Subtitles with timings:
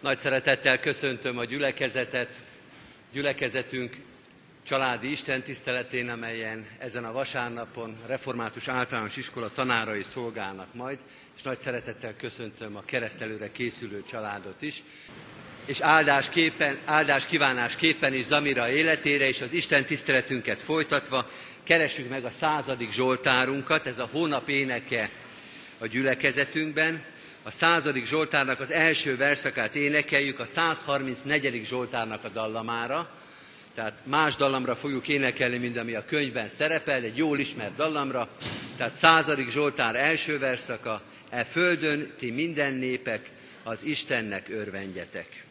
[0.00, 2.40] Nagy szeretettel köszöntöm a gyülekezetet,
[3.12, 3.96] gyülekezetünk
[4.66, 10.98] családi istentiszteletén, amelyen ezen a vasárnapon református általános iskola tanárai szolgálnak majd,
[11.36, 14.82] és nagy szeretettel köszöntöm a keresztelőre készülő családot is,
[15.64, 21.30] és áldás, képen, áldás kívánás képen is Zamira életére, és az Isten tiszteletünket folytatva
[21.62, 25.10] keressük meg a századik Zsoltárunkat, ez a hónap éneke
[25.78, 27.02] a gyülekezetünkben,
[27.48, 31.64] a századik Zsoltárnak az első verszakát énekeljük a 134.
[31.64, 33.10] Zsoltárnak a dallamára,
[33.74, 38.28] tehát más dallamra fogjuk énekelni, mint ami a könyvben szerepel, egy jól ismert dallamra,
[38.76, 43.30] tehát századik Zsoltár első verszaka, e földön ti minden népek,
[43.62, 45.47] az Istennek örvendjetek.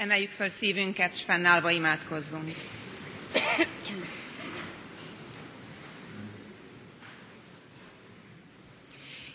[0.00, 2.54] Emeljük fel szívünket, s fennállva imádkozzunk.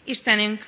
[0.04, 0.66] Istenünk,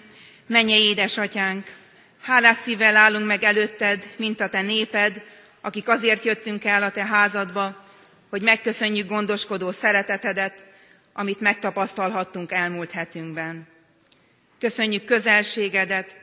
[0.47, 1.75] mennyei édesatyánk,
[2.21, 5.23] hálás szívvel állunk meg előtted, mint a te néped,
[5.61, 7.85] akik azért jöttünk el a te házadba,
[8.29, 10.65] hogy megköszönjük gondoskodó szeretetedet,
[11.13, 13.67] amit megtapasztalhattunk elmúlt hetünkben.
[14.59, 16.15] Köszönjük közelségedet,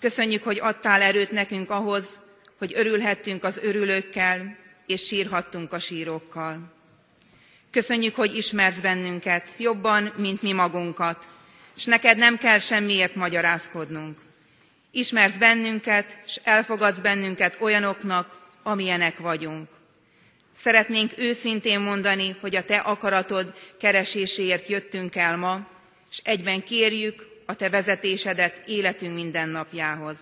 [0.00, 2.24] köszönjük, hogy adtál erőt nekünk ahhoz,
[2.58, 4.56] hogy örülhettünk az örülőkkel,
[4.86, 6.72] és sírhattunk a sírokkal.
[7.70, 11.28] Köszönjük, hogy ismersz bennünket jobban, mint mi magunkat,
[11.76, 14.18] és neked nem kell semmiért magyarázkodnunk.
[14.90, 19.68] Ismersz bennünket, és elfogadsz bennünket olyanoknak, amilyenek vagyunk.
[20.56, 25.68] Szeretnénk őszintén mondani, hogy a Te akaratod kereséséért jöttünk el ma,
[26.10, 30.16] és egyben kérjük a Te vezetésedet életünk mindennapjához.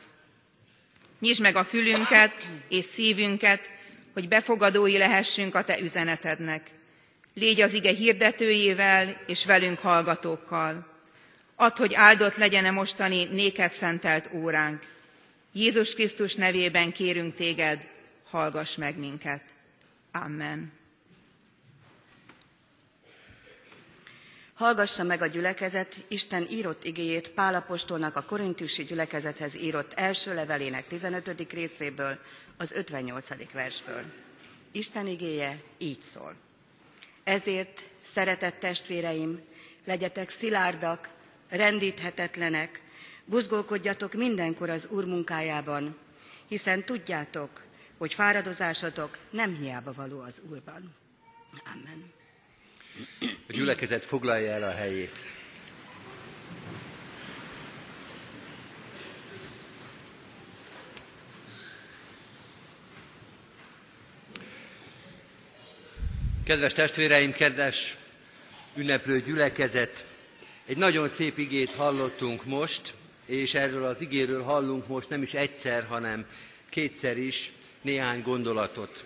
[1.24, 2.32] Nyisd meg a fülünket
[2.68, 3.70] és szívünket,
[4.12, 6.70] hogy befogadói lehessünk a Te üzenetednek.
[7.34, 10.86] Légy az ige hirdetőjével és velünk hallgatókkal.
[11.56, 14.82] Add, hogy áldott legyen-e mostani néked szentelt óránk.
[15.52, 17.86] Jézus Krisztus nevében kérünk téged,
[18.30, 19.42] hallgass meg minket.
[20.12, 20.72] Amen.
[24.54, 31.52] Hallgassa meg a gyülekezet Isten írott igéjét Pálapostolnak a korintusi gyülekezethez írott első levelének 15.
[31.52, 32.18] részéből,
[32.56, 33.52] az 58.
[33.52, 34.02] versből.
[34.72, 36.34] Isten igéje így szól.
[37.24, 39.40] Ezért, szeretett testvéreim,
[39.84, 41.10] legyetek szilárdak,
[41.48, 42.80] rendíthetetlenek,
[43.24, 45.96] buzgolkodjatok mindenkor az Úr munkájában,
[46.46, 47.64] hiszen tudjátok,
[47.98, 50.94] hogy fáradozásotok nem hiába való az Úrban.
[51.64, 52.13] Amen.
[53.48, 55.18] A gyülekezet foglalja el a helyét.
[66.44, 67.96] Kedves testvéreim, kedves
[68.76, 70.04] ünneplő gyülekezet,
[70.66, 72.94] egy nagyon szép igét hallottunk most,
[73.26, 76.26] és erről az igéről hallunk most nem is egyszer, hanem
[76.70, 79.04] kétszer is néhány gondolatot.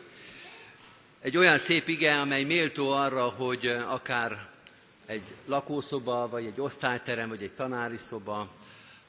[1.20, 4.48] Egy olyan szép ige, amely méltó arra, hogy akár
[5.06, 8.54] egy lakószoba, vagy egy osztályterem, vagy egy tanári szoba,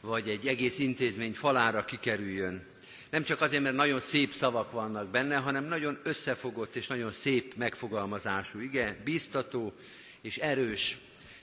[0.01, 2.65] vagy egy egész intézmény falára kikerüljön.
[3.09, 7.55] Nem csak azért, mert nagyon szép szavak vannak benne, hanem nagyon összefogott és nagyon szép
[7.55, 9.73] megfogalmazású ige, biztató
[10.21, 10.97] és erős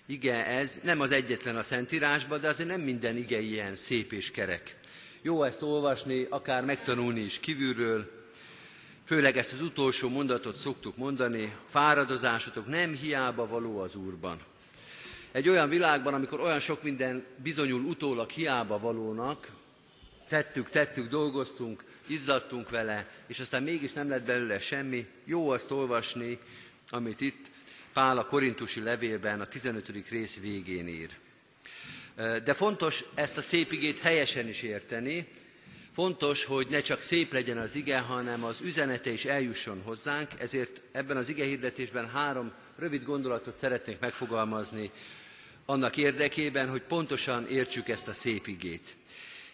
[0.06, 0.80] ige ez.
[0.82, 4.76] Nem az egyetlen a Szentírásban, de azért nem minden ige ilyen szép és kerek.
[5.22, 8.15] Jó ezt olvasni, akár megtanulni is kívülről,
[9.06, 14.40] Főleg ezt az utolsó mondatot szoktuk mondani, fáradozásotok nem hiába való az Úrban.
[15.32, 19.48] Egy olyan világban, amikor olyan sok minden bizonyul utólag hiába valónak,
[20.28, 26.38] tettük, tettük, dolgoztunk, izzadtunk vele, és aztán mégis nem lett belőle semmi, jó azt olvasni,
[26.90, 27.46] amit itt
[27.92, 29.92] Pál a korintusi levélben a 15.
[30.08, 31.10] rész végén ír.
[32.44, 35.28] De fontos ezt a szép igét helyesen is érteni,
[35.96, 40.80] Fontos, hogy ne csak szép legyen az ige, hanem az üzenete is eljusson hozzánk, ezért
[40.92, 44.90] ebben az ige hirdetésben három rövid gondolatot szeretnék megfogalmazni
[45.66, 48.96] annak érdekében, hogy pontosan értsük ezt a szép igét.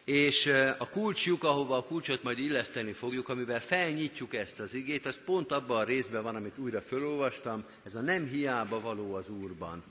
[0.04, 0.46] És
[0.78, 5.52] a kulcsjuk, ahova a kulcsot majd illeszteni fogjuk, amivel felnyitjuk ezt az igét, az pont
[5.52, 9.82] abban a részben van, amit újra felolvastam, ez a nem hiába való az Úrban.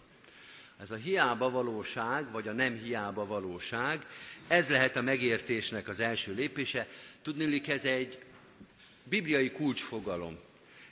[0.82, 4.06] Ez a hiába valóság, vagy a nem hiába valóság,
[4.48, 6.88] ez lehet a megértésnek az első lépése.
[7.22, 8.20] Tudnilik, ez egy
[9.04, 10.38] bibliai kulcsfogalom.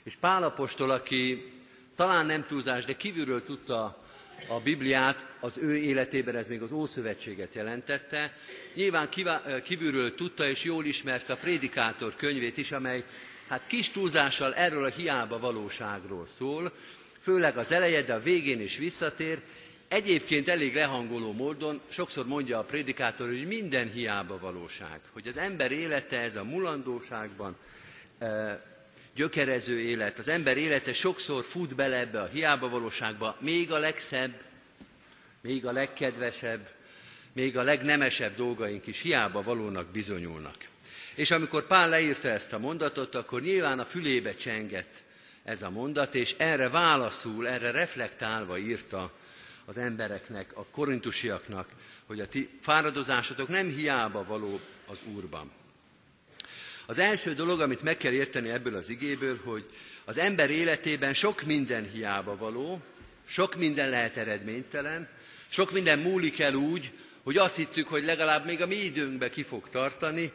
[0.02, 1.52] És Pálapostól, aki
[1.94, 4.04] talán nem túlzás, de kívülről tudta
[4.48, 8.36] a Bibliát, az ő életében ez még az Ószövetséget jelentette.
[8.74, 9.08] Nyilván
[9.64, 13.04] kívülről tudta és jól ismerte a Prédikátor könyvét is, amely
[13.48, 16.72] hát kis túlzással erről a hiába valóságról szól,
[17.20, 19.40] főleg az eleje, de a végén is visszatér,
[19.90, 25.72] Egyébként elég lehangoló módon sokszor mondja a prédikátor, hogy minden hiába valóság, hogy az ember
[25.72, 27.56] élete ez a mulandóságban
[28.18, 28.60] e,
[29.14, 34.42] gyökerező élet, az ember élete sokszor fut bele ebbe a hiába valóságba, még a legszebb,
[35.42, 36.68] még a legkedvesebb,
[37.32, 40.56] még a legnemesebb dolgaink is hiába valónak bizonyulnak.
[41.14, 45.02] És amikor Pál leírta ezt a mondatot, akkor nyilván a fülébe csengett
[45.44, 49.12] ez a mondat, és erre válaszul, erre reflektálva írta
[49.70, 51.68] az embereknek, a korintusiaknak,
[52.06, 55.50] hogy a ti fáradozásotok nem hiába való az Úrban.
[56.86, 59.64] Az első dolog, amit meg kell érteni ebből az igéből, hogy
[60.04, 62.80] az ember életében sok minden hiába való,
[63.26, 65.08] sok minden lehet eredménytelen,
[65.48, 69.42] sok minden múlik el úgy, hogy azt hittük, hogy legalább még a mi időnkbe ki
[69.42, 70.32] fog tartani,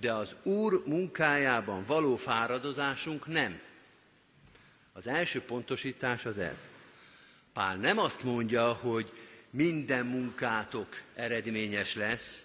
[0.00, 3.60] de az Úr munkájában való fáradozásunk nem.
[4.92, 6.68] Az első pontosítás az ez.
[7.54, 9.12] Pál nem azt mondja, hogy
[9.50, 12.44] minden munkátok eredményes lesz,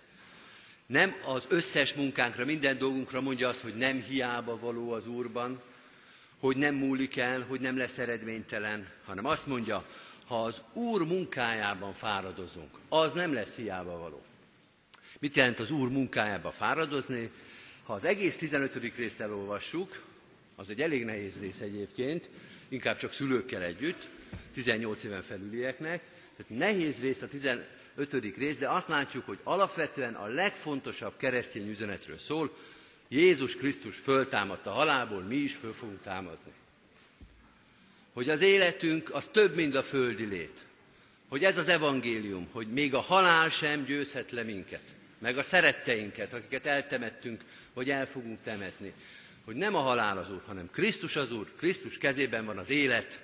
[0.85, 5.61] nem az összes munkánkra, minden dolgunkra mondja azt, hogy nem hiába való az Úrban,
[6.39, 9.85] hogy nem múlik el, hogy nem lesz eredménytelen, hanem azt mondja,
[10.27, 14.21] ha az Úr munkájában fáradozunk, az nem lesz hiába való.
[15.19, 17.31] Mit jelent az Úr munkájába fáradozni?
[17.83, 18.95] Ha az egész 15.
[18.95, 20.03] részt elolvassuk,
[20.55, 22.29] az egy elég nehéz rész egyébként,
[22.67, 24.09] inkább csak szülőkkel együtt,
[24.53, 26.01] 18 éven felülieknek.
[26.37, 27.67] Tehát nehéz rész a 15.
[28.37, 32.57] rész, de azt látjuk, hogy alapvetően a legfontosabb keresztény üzenetről szól,
[33.07, 36.51] Jézus Krisztus föltámadt a halálból, mi is föl fogunk támadni.
[38.13, 40.65] Hogy az életünk az több, mint a földi lét.
[41.27, 46.33] Hogy ez az evangélium, hogy még a halál sem győzhet le minket, meg a szeretteinket,
[46.33, 47.43] akiket eltemettünk,
[47.73, 48.93] vagy el fogunk temetni.
[49.45, 53.19] Hogy nem a halál az Úr, hanem Krisztus az Úr, Krisztus kezében van az élet,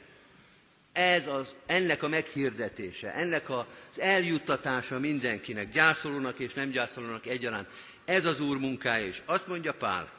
[0.95, 3.65] ez az, ennek a meghirdetése, ennek az
[3.97, 7.67] eljuttatása mindenkinek, gyászolónak és nem gyászolónak egyaránt.
[8.05, 10.11] Ez az Úr munkája, és azt mondja Pál,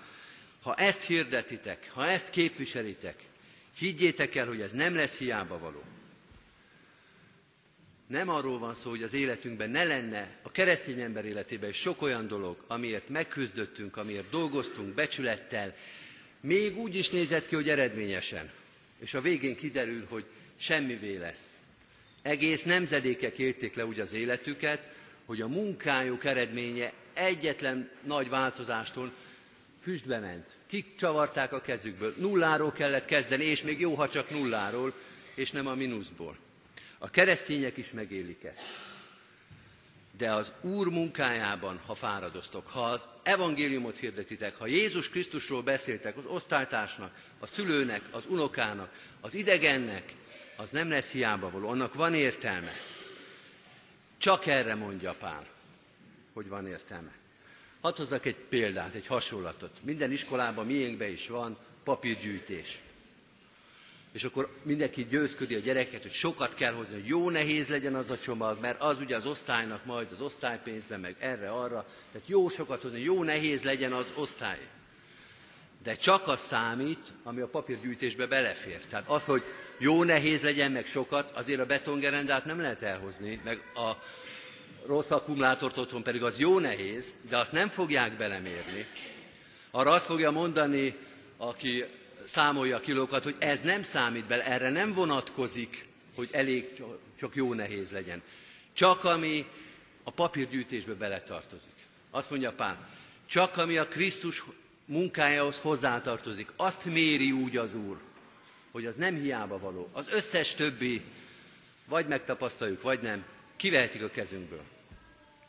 [0.62, 3.14] ha ezt hirdetitek, ha ezt képviselitek,
[3.78, 5.82] higgyétek el, hogy ez nem lesz hiába való.
[8.06, 12.02] Nem arról van szó, hogy az életünkben ne lenne, a keresztény ember életében is sok
[12.02, 15.74] olyan dolog, amiért megküzdöttünk, amiért dolgoztunk becsülettel,
[16.40, 18.50] még úgy is nézett ki, hogy eredményesen.
[18.98, 20.24] És a végén kiderül, hogy
[20.56, 21.56] semmivé lesz.
[22.22, 24.88] Egész nemzedékek élték le úgy az életüket,
[25.24, 29.12] hogy a munkájuk eredménye egyetlen nagy változástól
[29.80, 30.56] füstbe ment.
[30.66, 32.14] Kik csavarták a kezükből.
[32.18, 34.94] Nulláról kellett kezdeni, és még jó, ha csak nulláról,
[35.34, 36.36] és nem a mínuszból.
[36.98, 38.64] A keresztények is megélik ezt.
[40.16, 46.24] De az Úr munkájában, ha fáradoztok, ha az evangéliumot hirdetitek, ha Jézus Krisztusról beszéltek az
[46.26, 50.14] osztálytársnak, a szülőnek, az unokának, az idegennek,
[50.56, 52.72] az nem lesz hiába való, annak van értelme.
[54.18, 55.46] Csak erre mondja Pál,
[56.32, 57.12] hogy van értelme.
[57.80, 59.78] Hadd hozzak egy példát, egy hasonlatot.
[59.82, 62.80] Minden iskolában, miénkben is van papírgyűjtés.
[64.16, 68.10] És akkor mindenki győzködi a gyereket, hogy sokat kell hozni, hogy jó nehéz legyen az
[68.10, 71.86] a csomag, mert az ugye az osztálynak majd az osztálypénzben, meg erre-arra.
[72.12, 74.58] Tehát jó sokat hozni, jó nehéz legyen az osztály
[75.82, 78.80] de csak az számít, ami a papírgyűjtésbe belefér.
[78.90, 79.42] Tehát az, hogy
[79.78, 83.90] jó nehéz legyen, meg sokat, azért a betongerendát nem lehet elhozni, meg a
[84.86, 88.86] rossz akkumulátort otthon pedig az jó nehéz, de azt nem fogják belemérni.
[89.70, 90.96] Arra azt fogja mondani,
[91.36, 91.84] aki
[92.26, 96.82] számolja a kilókat, hogy ez nem számít bele, erre nem vonatkozik, hogy elég
[97.18, 98.22] csak jó nehéz legyen.
[98.72, 99.46] Csak ami
[100.02, 101.74] a papírgyűjtésbe beletartozik.
[102.10, 102.88] Azt mondja Pál,
[103.26, 104.44] csak ami a Krisztus
[104.84, 106.52] munkájához hozzátartozik.
[106.56, 107.96] Azt méri úgy az Úr,
[108.72, 109.88] hogy az nem hiába való.
[109.92, 111.02] Az összes többi,
[111.86, 113.24] vagy megtapasztaljuk, vagy nem,
[113.56, 114.62] kivehetik a kezünkből.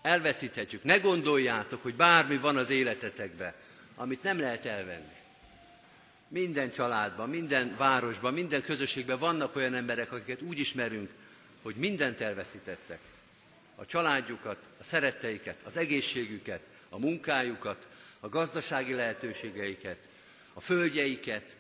[0.01, 0.83] Elveszíthetjük.
[0.83, 3.53] Ne gondoljátok, hogy bármi van az életetekben,
[3.95, 5.16] amit nem lehet elvenni.
[6.27, 11.09] Minden családban, minden városban, minden közösségben vannak olyan emberek, akiket úgy ismerünk,
[11.61, 12.99] hogy mindent elveszítettek.
[13.75, 17.87] A családjukat, a szeretteiket, az egészségüket, a munkájukat,
[18.19, 19.97] a gazdasági lehetőségeiket,
[20.53, 21.55] a földjeiket,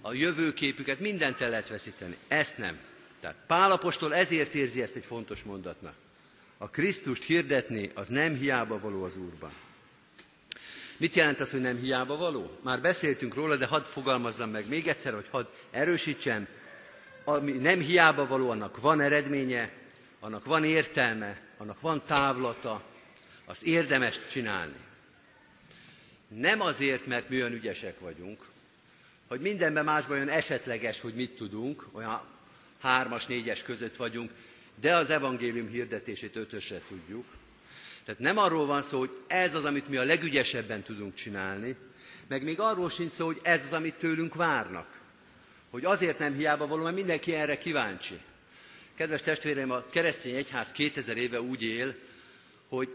[0.00, 2.16] a jövőképüket, mindent el lehet veszíteni.
[2.28, 2.78] Ezt nem.
[3.20, 5.94] Tehát Pálapostól ezért érzi ezt egy fontos mondatnak.
[6.58, 9.52] A Krisztust hirdetni az nem hiába való az Úrban.
[10.96, 12.58] Mit jelent az, hogy nem hiába való?
[12.62, 16.46] Már beszéltünk róla, de hadd fogalmazzam meg még egyszer, hogy hadd erősítsem.
[17.24, 19.72] Ami nem hiába való, annak van eredménye,
[20.20, 22.82] annak van értelme, annak van távlata,
[23.44, 24.76] az érdemes csinálni.
[26.28, 28.44] Nem azért, mert mi olyan ügyesek vagyunk,
[29.28, 32.20] hogy mindenben másban olyan esetleges, hogy mit tudunk, olyan
[32.80, 34.30] hármas, négyes között vagyunk,
[34.80, 37.24] de az evangélium hirdetését ötösre tudjuk.
[38.06, 41.76] Tehát nem arról van szó, hogy ez az, amit mi a legügyesebben tudunk csinálni,
[42.26, 45.00] meg még arról sincs szó, hogy ez az, amit tőlünk várnak.
[45.70, 48.20] Hogy azért nem hiába való, mert mindenki erre kíváncsi.
[48.94, 51.94] Kedves testvéreim, a keresztény egyház 2000 éve úgy él,
[52.68, 52.88] hogy,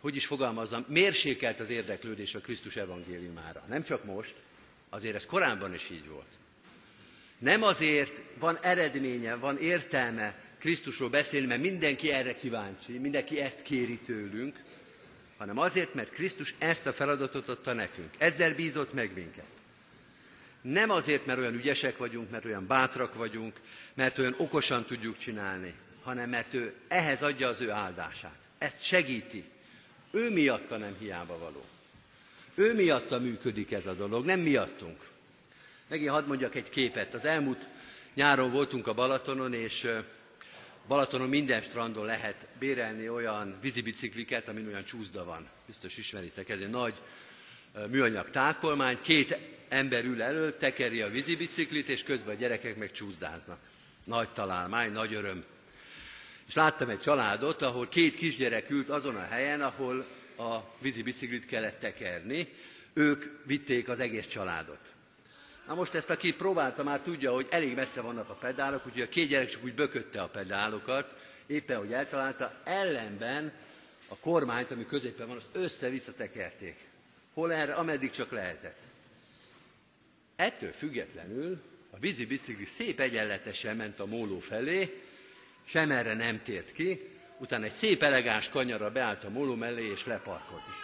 [0.00, 3.64] hogy is fogalmazzam, mérsékelt az érdeklődés a Krisztus evangéliumára.
[3.68, 4.34] Nem csak most,
[4.88, 6.38] azért ez korábban is így volt.
[7.38, 13.98] Nem azért van eredménye, van értelme Krisztusról beszélni, mert mindenki erre kíváncsi, mindenki ezt kéri
[13.98, 14.62] tőlünk,
[15.36, 18.14] hanem azért, mert Krisztus ezt a feladatot adta nekünk.
[18.18, 19.46] Ezzel bízott meg minket.
[20.62, 23.60] Nem azért, mert olyan ügyesek vagyunk, mert olyan bátrak vagyunk,
[23.94, 28.38] mert olyan okosan tudjuk csinálni, hanem mert ő ehhez adja az ő áldását.
[28.58, 29.44] Ezt segíti.
[30.10, 31.64] Ő miatta nem hiába való.
[32.54, 35.08] Ő miatta működik ez a dolog, nem miattunk.
[35.88, 37.14] Megint hadd mondjak egy képet.
[37.14, 37.68] Az elmúlt
[38.14, 39.88] nyáron voltunk a Balatonon, és
[40.90, 45.48] Balatonon minden strandon lehet bérelni olyan vízibicikliket, amin olyan csúszda van.
[45.66, 46.94] Biztos ismeritek, ez egy nagy
[47.88, 53.58] műanyag tákolmány, két ember ül elő, tekeri a vízibiciklit, és közben a gyerekek meg csúszdáznak.
[54.04, 55.44] Nagy találmány, nagy öröm.
[56.48, 60.06] És láttam egy családot, ahol két kisgyerek ült azon a helyen, ahol
[60.38, 62.48] a vízibiciklit kellett tekerni.
[62.92, 64.94] Ők vitték az egész családot.
[65.70, 69.08] Na most ezt, aki próbálta, már tudja, hogy elég messze vannak a pedálok, úgyhogy a
[69.08, 71.14] két gyerek csak úgy bökötte a pedálokat,
[71.46, 73.52] éppen, hogy eltalálta, ellenben
[74.08, 76.76] a kormányt, ami középen van, azt össze-vissza tekerték.
[77.34, 78.82] Hol erre, ameddig csak lehetett.
[80.36, 85.02] Ettől függetlenül a vízi bicikli szép egyenletesen ment a móló felé,
[85.64, 87.00] sem erre nem tért ki,
[87.38, 90.76] utána egy szép elegáns kanyarra beállt a móló mellé, és leparkolt is.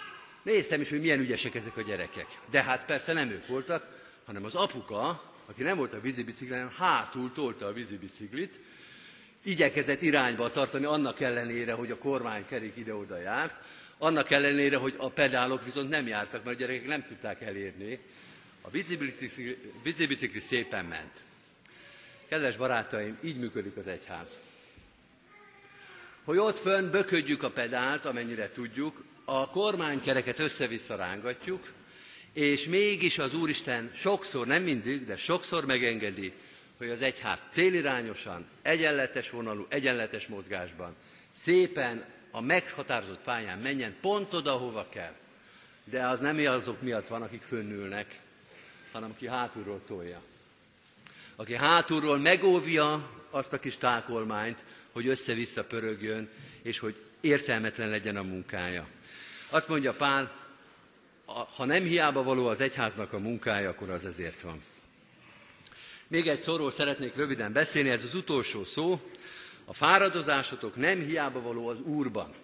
[0.43, 2.26] Néztem is, hogy milyen ügyesek ezek a gyerekek.
[2.50, 6.75] De hát persze nem ők voltak, hanem az apuka, aki nem volt a vízibiciklen, hanem
[6.76, 8.59] hátul tolta a vízibiciklit,
[9.42, 13.54] igyekezett irányba tartani annak ellenére, hogy a kormánykerék ide-oda járt,
[13.99, 17.99] annak ellenére, hogy a pedálok viszont nem jártak, mert a gyerekek nem tudták elérni.
[18.61, 21.23] A vízibicikli, vízibicikli szépen ment.
[22.28, 24.38] Kedves barátaim, így működik az egyház.
[26.25, 31.73] Hogy ott fönn böködjük a pedált, amennyire tudjuk, a kormánykereket össze-vissza rángatjuk,
[32.37, 36.33] és mégis az Úristen sokszor, nem mindig, de sokszor megengedi,
[36.78, 40.95] hogy az egyház célirányosan, egyenletes vonalú, egyenletes mozgásban,
[41.31, 45.12] szépen a meghatározott pályán menjen pont oda, hova kell.
[45.85, 48.21] De az nem azok miatt van, akik fönnülnek,
[48.93, 50.23] hanem aki hátulról tolja.
[51.37, 56.28] Aki hátulról megóvja azt a kis tákolmányt, hogy össze-vissza pörögjön,
[56.62, 58.87] és hogy értelmetlen legyen a munkája.
[59.50, 60.46] Azt mondja Pál,
[61.26, 64.62] ha nem hiába való az egyháznak a munkája, akkor az ezért van.
[66.09, 69.00] Még egy szóról szeretnék röviden beszélni, ez az utolsó szó.
[69.64, 72.35] A fáradozásotok nem hiába való az Úrban.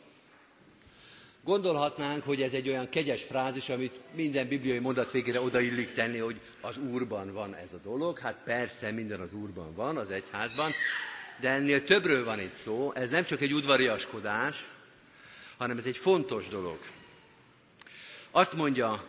[1.45, 6.41] Gondolhatnánk, hogy ez egy olyan kegyes frázis, amit minden bibliai mondat végére odaillik tenni, hogy
[6.61, 8.19] az Úrban van ez a dolog.
[8.19, 10.71] Hát persze, minden az Úrban van, az egyházban,
[11.41, 12.93] de ennél többről van itt szó.
[12.95, 14.65] Ez nem csak egy udvariaskodás,
[15.57, 16.79] hanem ez egy fontos dolog.
[18.35, 19.05] Azt mondja,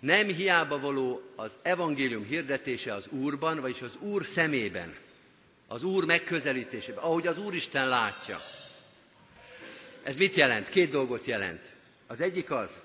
[0.00, 4.96] nem hiába való az evangélium hirdetése az Úrban, vagyis az Úr szemében,
[5.66, 8.40] az Úr megközelítésében, ahogy az Úristen látja.
[10.02, 10.68] Ez mit jelent?
[10.68, 11.72] Két dolgot jelent.
[12.06, 12.78] Az egyik az,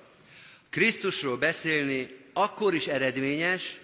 [0.70, 3.80] Krisztusról beszélni akkor is eredményes,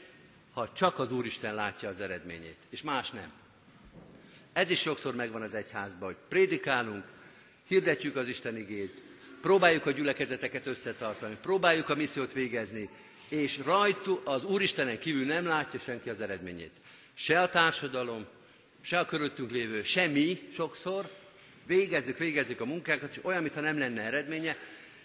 [0.53, 3.31] ha csak az Úristen látja az eredményét, és más nem.
[4.53, 7.05] Ez is sokszor megvan az egyházban, hogy prédikálunk,
[7.67, 9.01] hirdetjük az Isten igét,
[9.43, 12.89] próbáljuk a gyülekezeteket összetartani, próbáljuk a missziót végezni,
[13.27, 16.71] és rajtuk az Úristenen kívül nem látja senki az eredményét.
[17.13, 18.25] Se a társadalom,
[18.81, 21.09] se a körülöttünk lévő, se mi sokszor,
[21.65, 24.57] végezzük, végezzük a munkákat, és olyan, mintha nem lenne eredménye,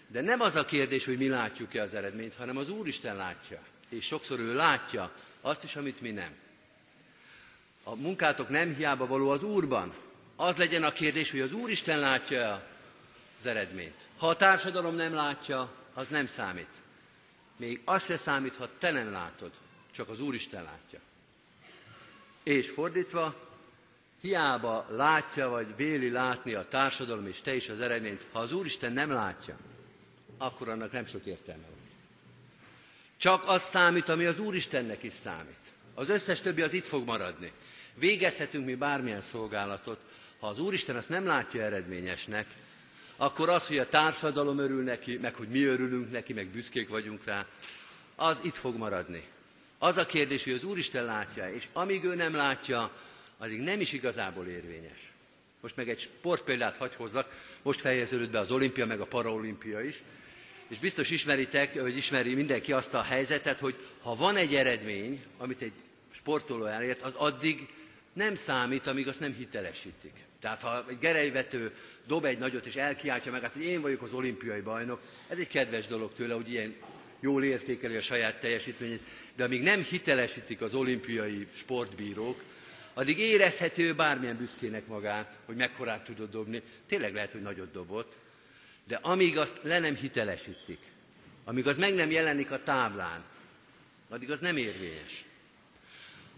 [0.07, 3.61] de nem az a kérdés, hogy mi látjuk-e az eredményt, hanem az Úristen látja.
[3.89, 6.31] És sokszor ő látja azt is, amit mi nem.
[7.83, 9.93] A munkátok nem hiába való az Úrban.
[10.35, 12.67] Az legyen a kérdés, hogy az Úristen látja
[13.39, 14.07] az eredményt.
[14.17, 16.69] Ha a társadalom nem látja, az nem számít.
[17.57, 19.51] Még az se számít, ha te nem látod,
[19.91, 20.99] csak az Úristen látja.
[22.43, 23.35] És fordítva,
[24.21, 28.93] hiába látja vagy véli látni a társadalom és te is az eredményt, ha az Úristen
[28.93, 29.57] nem látja,
[30.37, 31.77] akkor annak nem sok értelme van.
[33.17, 35.57] Csak az számít, ami az Úristennek is számít.
[35.93, 37.51] Az összes többi az itt fog maradni.
[37.93, 39.99] Végezhetünk mi bármilyen szolgálatot,
[40.39, 42.47] ha az Úristen azt nem látja eredményesnek,
[43.21, 47.25] akkor az, hogy a társadalom örül neki, meg hogy mi örülünk neki, meg büszkék vagyunk
[47.25, 47.45] rá,
[48.15, 49.23] az itt fog maradni.
[49.77, 52.91] Az a kérdés, hogy az Úristen látja, és amíg ő nem látja,
[53.37, 55.13] addig nem is igazából érvényes.
[55.61, 60.03] Most meg egy sportpéldát hagy hozzak, most fejeződött be az olimpia, meg a paraolimpia is,
[60.67, 65.61] és biztos ismeritek, hogy ismeri mindenki azt a helyzetet, hogy ha van egy eredmény, amit
[65.61, 65.73] egy
[66.11, 67.67] sportoló elért, az addig
[68.13, 70.27] nem számít, amíg azt nem hitelesítik.
[70.41, 71.75] Tehát ha egy gerejvető
[72.07, 75.47] dob egy nagyot és elkiáltja meg, hát, hogy én vagyok az olimpiai bajnok, ez egy
[75.47, 76.75] kedves dolog tőle, hogy ilyen
[77.19, 79.03] jól értékeli a saját teljesítményét,
[79.35, 82.43] de amíg nem hitelesítik az olimpiai sportbírók,
[82.93, 86.61] addig érezhető bármilyen büszkének magát, hogy mekkorát tudod dobni.
[86.87, 88.17] Tényleg lehet, hogy nagyot dobott,
[88.87, 90.79] de amíg azt le nem hitelesítik,
[91.43, 93.23] amíg az meg nem jelenik a táblán,
[94.09, 95.25] addig az nem érvényes.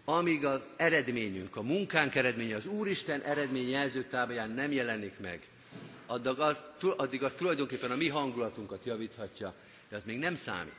[0.05, 5.47] Amíg az eredményünk, a munkánk eredménye, az Úristen eredmény jelzőtábláján nem jelenik meg,
[6.05, 6.65] addig az,
[6.97, 9.53] addig az tulajdonképpen a mi hangulatunkat javíthatja,
[9.89, 10.73] de az még nem számít.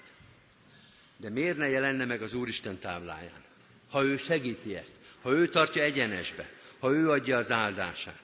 [1.17, 3.45] De miért ne jelenne meg az Úristen tábláján?
[3.91, 6.49] Ha ő segíti ezt, ha ő tartja egyenesbe,
[6.79, 8.21] ha ő adja az áldását.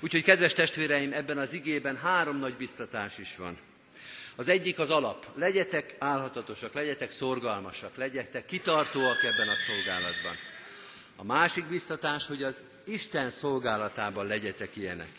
[0.00, 3.58] Úgyhogy, kedves testvéreim, ebben az igében három nagy biztatás is van.
[4.36, 5.26] Az egyik az alap.
[5.34, 10.34] Legyetek álhatatosak, legyetek szorgalmasak, legyetek kitartóak ebben a szolgálatban.
[11.16, 15.10] A másik biztatás, hogy az Isten szolgálatában legyetek ilyenek.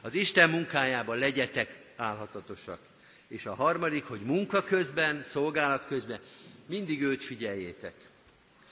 [0.00, 2.78] Az Isten munkájában legyetek álhatatosak.
[3.28, 6.18] És a harmadik, hogy munka közben, szolgálat közben
[6.66, 7.94] mindig őt figyeljétek.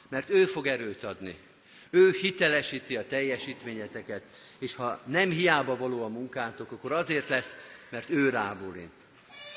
[0.08, 1.36] Mert ő fog erőt adni.
[1.90, 4.22] Ő hitelesíti a teljesítményeteket,
[4.58, 7.56] és ha nem hiába való a munkátok, akkor azért lesz,
[7.88, 8.99] mert ő rábólint.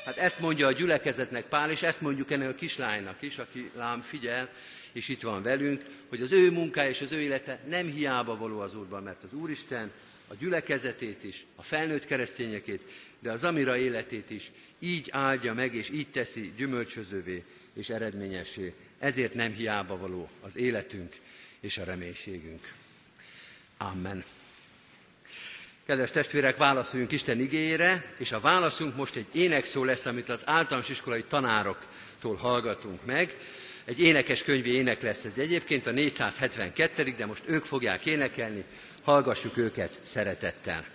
[0.06, 4.02] Hát ezt mondja a gyülekezetnek Pál, és ezt mondjuk ennek a kislánynak is, aki lám
[4.02, 4.50] figyel,
[4.92, 8.60] és itt van velünk, hogy az ő munkája és az ő élete nem hiába való
[8.60, 9.92] az Úrban, mert az Úristen
[10.28, 12.82] a gyülekezetét is, a felnőtt keresztényekét,
[13.20, 18.74] de az Amira életét is így áldja meg, és így teszi gyümölcsözővé és eredményessé.
[19.00, 21.16] Ezért nem hiába való az életünk
[21.60, 22.74] és a reménységünk.
[23.78, 24.24] Amen.
[25.88, 30.90] Kedves testvérek, válaszoljunk Isten igényére, és a válaszunk most egy énekszó lesz, amit az általános
[30.90, 33.38] iskolai tanároktól hallgatunk meg.
[33.86, 38.64] Egy énekes könyvi ének lesz ez egyébként, a 472 de most ők fogják énekelni,
[39.04, 40.86] hallgassuk őket szeretettel.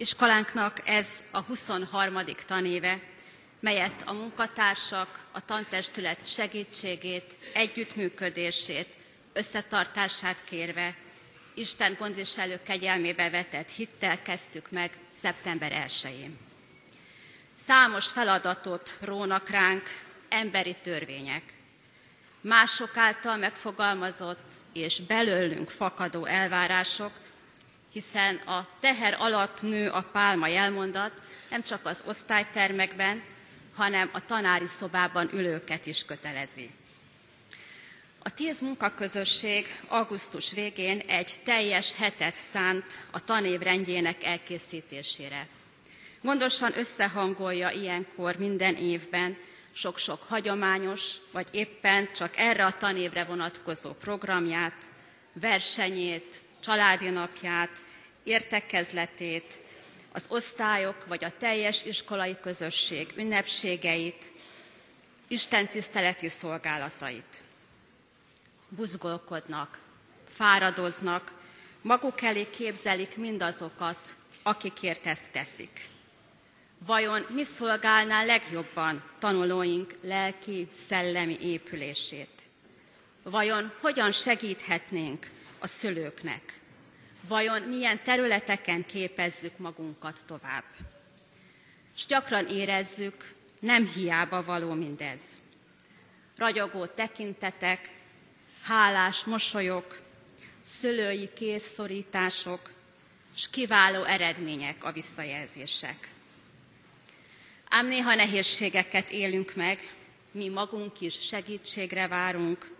[0.00, 2.18] Iskolánknak ez a 23.
[2.46, 3.00] tanéve,
[3.60, 8.86] melyet a munkatársak, a tantestület segítségét, együttműködését,
[9.32, 10.96] összetartását kérve,
[11.54, 16.38] Isten gondviselő kegyelmébe vetett hittel kezdtük meg szeptember 1-én.
[17.54, 19.88] Számos feladatot rónak ránk
[20.28, 21.42] emberi törvények.
[22.40, 27.12] Mások által megfogalmazott és belőlünk fakadó elvárások,
[27.92, 31.12] hiszen a teher alatt nő a pálma jelmondat
[31.50, 33.22] nem csak az osztálytermekben,
[33.74, 36.70] hanem a tanári szobában ülőket is kötelezi.
[38.22, 45.46] A tíz munkaközösség augusztus végén egy teljes hetet szánt a tanév rendjének elkészítésére.
[46.22, 49.36] Gondosan összehangolja ilyenkor minden évben
[49.72, 54.76] sok-sok hagyományos, vagy éppen csak erre a tanévre vonatkozó programját,
[55.32, 57.70] versenyét, családi napját,
[58.22, 59.58] értekezletét,
[60.12, 64.32] az osztályok vagy a teljes iskolai közösség ünnepségeit,
[65.28, 67.42] Isten tiszteleti szolgálatait.
[68.68, 69.78] Buzgolkodnak,
[70.28, 71.32] fáradoznak,
[71.82, 73.98] maguk elé képzelik mindazokat,
[74.42, 75.88] akikért ezt teszik.
[76.86, 82.42] Vajon mi szolgálná legjobban tanulóink lelki, szellemi épülését?
[83.22, 86.60] Vajon hogyan segíthetnénk a szülőknek?
[87.28, 90.64] Vajon milyen területeken képezzük magunkat tovább?
[91.96, 95.38] És gyakran érezzük, nem hiába való mindez.
[96.36, 97.90] Ragyogó tekintetek,
[98.62, 100.00] hálás mosolyok,
[100.62, 102.70] szülői készszorítások,
[103.36, 106.10] és kiváló eredmények a visszajelzések.
[107.68, 109.94] Ám néha nehézségeket élünk meg,
[110.30, 112.70] mi magunk is segítségre várunk,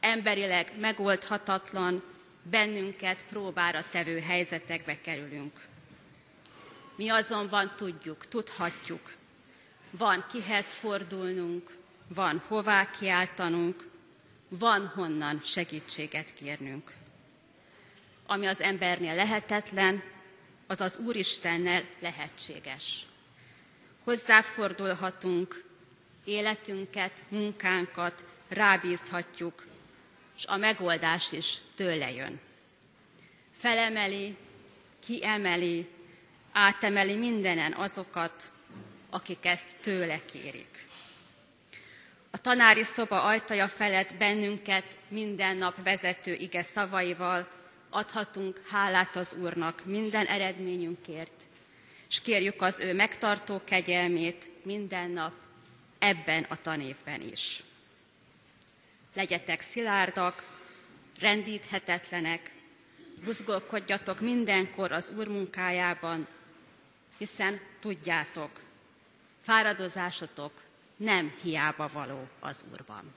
[0.00, 2.02] emberileg megoldhatatlan,
[2.50, 5.64] bennünket próbára tevő helyzetekbe kerülünk.
[6.96, 9.14] Mi azonban tudjuk, tudhatjuk,
[9.90, 11.76] van kihez fordulnunk,
[12.08, 13.88] van hová kiáltanunk,
[14.48, 16.92] van honnan segítséget kérnünk.
[18.26, 20.02] Ami az embernél lehetetlen,
[20.66, 23.06] az az Úristennel lehetséges.
[24.04, 25.64] Hozzáfordulhatunk,
[26.24, 29.66] életünket, munkánkat rábízhatjuk,
[30.36, 32.40] és a megoldás is tőle jön.
[33.52, 34.36] Felemeli,
[35.06, 35.88] kiemeli,
[36.52, 38.50] átemeli mindenen azokat,
[39.10, 40.88] akik ezt tőle kérik.
[42.30, 47.48] A tanári szoba ajtaja felett bennünket minden nap vezető ige szavaival
[47.90, 51.42] adhatunk hálát az Úrnak minden eredményünkért,
[52.08, 55.32] és kérjük az ő megtartó kegyelmét minden nap
[55.98, 57.62] ebben a tanévben is.
[59.16, 60.44] Legyetek szilárdak,
[61.20, 62.52] rendíthetetlenek,
[63.24, 66.26] buzgolkodjatok mindenkor az Úr munkájában,
[67.18, 68.60] hiszen tudjátok,
[69.42, 70.52] fáradozásotok
[70.96, 73.14] nem hiába való az Úrban.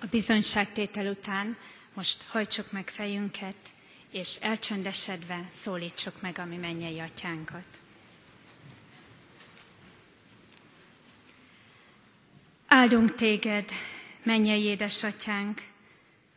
[0.00, 1.56] A bizonyságtétel után
[1.96, 3.56] most hajtsuk meg fejünket,
[4.10, 7.64] és elcsöndesedve szólítsuk meg a mi mennyei atyánkat.
[12.66, 13.70] Áldunk téged,
[14.22, 15.62] mennyei édesatyánk,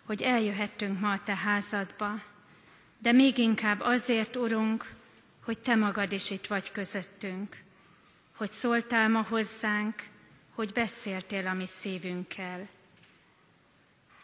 [0.05, 2.21] hogy eljöhettünk ma a te házadba,
[2.97, 4.91] de még inkább azért, Urunk,
[5.43, 7.57] hogy te magad is itt vagy közöttünk,
[8.35, 9.95] hogy szóltál ma hozzánk,
[10.55, 12.67] hogy beszéltél a mi szívünkkel.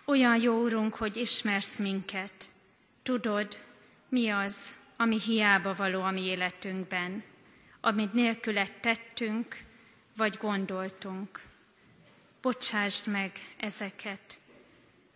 [0.07, 2.51] Olyan jó, Urunk, hogy ismersz minket,
[3.03, 3.57] tudod,
[4.09, 7.23] mi az, ami hiába való a mi életünkben,
[7.81, 9.63] amit nélkület tettünk,
[10.17, 11.41] vagy gondoltunk.
[12.41, 14.39] Bocsásd meg ezeket,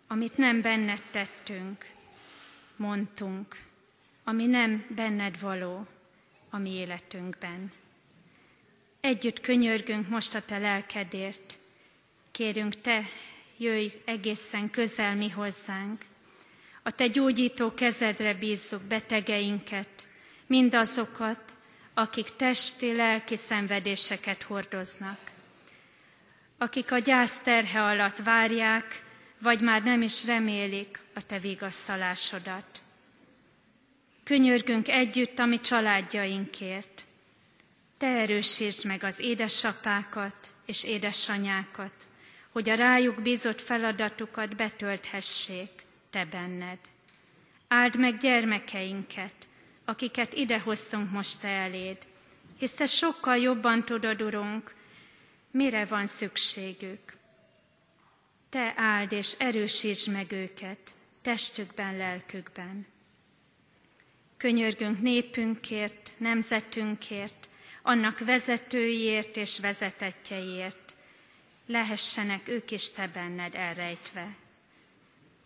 [0.08, 1.92] amit nem benned tettünk,
[2.76, 3.58] mondtunk,
[4.24, 5.88] ami nem benned való
[6.50, 7.72] a mi életünkben.
[9.00, 11.58] Együtt könyörgünk most a te lelkedért,
[12.32, 13.04] kérünk te,
[13.60, 16.02] jöjj egészen közel mi hozzánk.
[16.84, 20.08] A te gyógyító kezedre bízzuk betegeinket,
[20.48, 21.42] mindazokat,
[21.94, 25.30] akik testi, lelki szenvedéseket hordoznak
[26.62, 29.04] akik a gyász terhe alatt várják,
[29.38, 32.82] vagy már nem is remélik a te vigasztalásodat.
[34.24, 37.06] Könyörgünk együtt a mi családjainkért.
[37.98, 41.94] Te erősítsd meg az édesapákat és édesanyákat,
[42.52, 45.70] hogy a rájuk bízott feladatukat betölthessék
[46.10, 46.80] te benned.
[47.68, 49.34] Áld meg gyermekeinket,
[49.86, 51.98] akiket idehoztunk most eléd,
[52.58, 54.76] hisz Te sokkal jobban tudod, Urunk,
[55.52, 57.18] mire van szükségük.
[58.50, 62.88] Te áld és erősítsd meg őket testükben, lelkükben.
[64.38, 67.50] Könyörgünk népünkért, nemzetünkért,
[67.82, 70.89] annak vezetőiért és vezetetjeiért.
[71.72, 74.36] Lehessenek ők is Te benned elrejtve.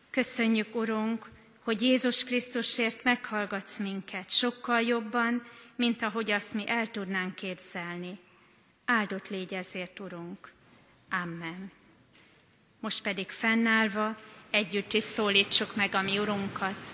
[0.10, 7.36] Köszönjük, Urunk, hogy Jézus Krisztusért meghallgatsz minket sokkal jobban, mint ahogy azt mi el tudnánk
[7.36, 8.20] képzelni.
[8.86, 10.52] Áldott légy ezért, Urunk.
[11.10, 11.72] Amen.
[12.80, 14.16] Most pedig fennállva
[14.50, 16.94] együtt is szólítsuk meg a mi Urunkat.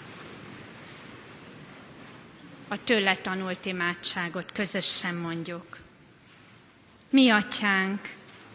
[2.68, 5.78] A tőle tanult imádságot közösen mondjuk.
[7.10, 8.18] Mi atyánk,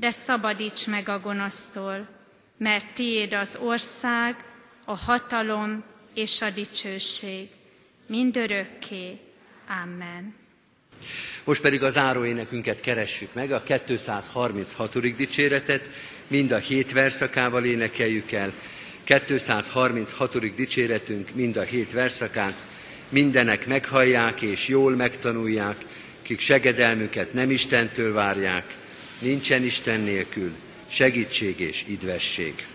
[0.00, 2.08] de szabadíts meg a gonosztól,
[2.56, 4.36] mert tiéd az ország,
[4.84, 5.84] a hatalom
[6.14, 7.48] és a dicsőség,
[8.06, 9.18] mindörökké.
[9.82, 10.34] Amen.
[11.44, 15.16] Most pedig a záróénekünket keressük meg, a 236.
[15.16, 15.88] dicséretet,
[16.26, 18.52] mind a hét verszakával énekeljük el.
[19.04, 20.54] 236.
[20.54, 22.54] dicséretünk mind a hét verszakán,
[23.08, 25.84] mindenek meghallják és jól megtanulják,
[26.22, 28.78] kik segedelmüket nem Istentől várják,
[29.20, 30.52] nincsen Isten nélkül
[30.88, 32.66] segítség és idvesség.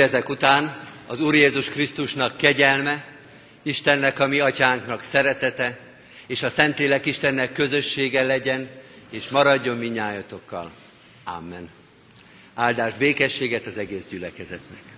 [0.00, 3.04] Mindezek után az Úr Jézus Krisztusnak kegyelme,
[3.62, 5.78] Istennek, a mi atyánknak szeretete,
[6.26, 8.70] és a Szentlélek Istennek közössége legyen,
[9.10, 10.70] és maradjon minnyájatokkal.
[11.24, 11.70] Amen.
[12.54, 14.89] Áldás békességet az egész gyülekezetnek.